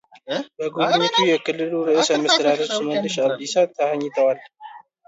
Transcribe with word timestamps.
በጉብኝቱ 0.57 1.15
የክልሉ 1.31 1.71
ርዕሰ 1.89 2.09
መስተዳድር 2.23 2.69
ሽመልስ 2.75 3.15
አብዲሳም 3.25 3.69
ተሀኝተዋል 3.77 4.39